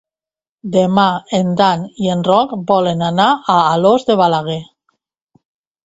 Demà 0.75 1.03
en 1.41 1.51
Dan 1.59 1.85
i 2.05 2.11
en 2.15 2.25
Roc 2.29 2.57
volen 2.73 3.07
anar 3.13 3.31
a 3.37 3.61
Alòs 3.79 4.11
de 4.13 4.21
Balaguer. 4.25 4.61